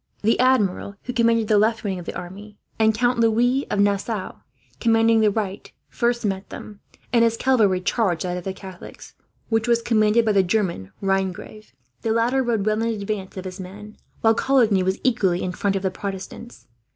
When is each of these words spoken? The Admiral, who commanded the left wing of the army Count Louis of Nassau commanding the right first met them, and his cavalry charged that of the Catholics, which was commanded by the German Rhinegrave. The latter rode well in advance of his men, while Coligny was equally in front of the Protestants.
The 0.23 0.39
Admiral, 0.39 0.95
who 1.03 1.13
commanded 1.13 1.47
the 1.47 1.59
left 1.59 1.83
wing 1.83 1.99
of 1.99 2.07
the 2.07 2.15
army 2.15 2.57
Count 2.79 3.19
Louis 3.19 3.67
of 3.69 3.79
Nassau 3.79 4.33
commanding 4.79 5.19
the 5.21 5.29
right 5.29 5.71
first 5.89 6.25
met 6.25 6.49
them, 6.49 6.79
and 7.13 7.23
his 7.23 7.37
cavalry 7.37 7.81
charged 7.81 8.23
that 8.23 8.35
of 8.35 8.43
the 8.43 8.51
Catholics, 8.51 9.13
which 9.49 9.67
was 9.67 9.83
commanded 9.83 10.25
by 10.25 10.31
the 10.31 10.41
German 10.41 10.91
Rhinegrave. 11.01 11.71
The 12.01 12.09
latter 12.13 12.41
rode 12.41 12.65
well 12.65 12.81
in 12.81 12.99
advance 12.99 13.37
of 13.37 13.45
his 13.45 13.59
men, 13.59 13.95
while 14.21 14.33
Coligny 14.33 14.81
was 14.81 14.99
equally 15.03 15.43
in 15.43 15.51
front 15.51 15.75
of 15.75 15.83
the 15.83 15.91
Protestants. 15.91 16.65